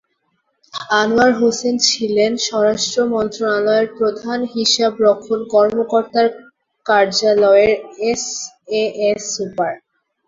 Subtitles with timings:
[0.95, 6.27] আনোয়ার হোসেন ছিলেন স্বরাষ্ট্র মন্ত্রণালয়ের প্রধান হিসাবরক্ষণ কর্মকর্তার
[6.85, 7.71] কার্যালয়ের
[8.09, 9.73] এসএএস সুপার।